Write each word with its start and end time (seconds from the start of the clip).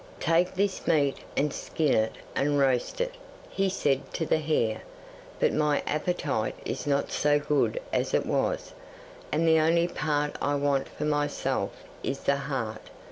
'"Take 0.19 0.55
this 0.55 0.87
meat 0.87 1.17
and 1.37 1.53
skin 1.53 1.93
it 1.93 2.13
and 2.35 2.57
roast 2.57 2.99
it," 3.01 3.13
he 3.51 3.69
said 3.69 4.11
to 4.15 4.25
the 4.25 4.39
hare; 4.39 4.81
"but 5.39 5.53
my 5.53 5.83
appetite 5.85 6.55
is 6.65 6.87
not 6.87 7.11
so 7.11 7.37
good 7.37 7.79
as 7.93 8.11
it 8.15 8.25
was, 8.25 8.73
and 9.31 9.47
the 9.47 9.59
only 9.59 9.87
part 9.87 10.35
I 10.41 10.55
want 10.55 10.89
for 10.89 11.05
myself 11.05 11.73
is 12.01 12.21
the 12.21 12.37
heart. 12.37 12.89